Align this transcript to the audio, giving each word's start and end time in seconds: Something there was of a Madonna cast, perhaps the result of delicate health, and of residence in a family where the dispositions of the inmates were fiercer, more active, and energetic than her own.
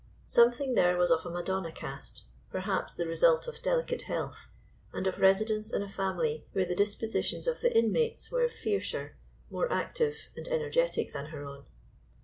Something 0.25 0.73
there 0.73 0.97
was 0.97 1.11
of 1.11 1.27
a 1.27 1.29
Madonna 1.29 1.71
cast, 1.71 2.23
perhaps 2.49 2.91
the 2.91 3.05
result 3.05 3.47
of 3.47 3.61
delicate 3.61 4.01
health, 4.01 4.47
and 4.91 5.05
of 5.05 5.19
residence 5.19 5.71
in 5.71 5.83
a 5.83 5.87
family 5.89 6.43
where 6.53 6.65
the 6.65 6.73
dispositions 6.73 7.45
of 7.45 7.61
the 7.61 7.71
inmates 7.77 8.31
were 8.31 8.49
fiercer, 8.49 9.15
more 9.51 9.71
active, 9.71 10.29
and 10.35 10.47
energetic 10.47 11.13
than 11.13 11.27
her 11.27 11.45
own. 11.45 11.65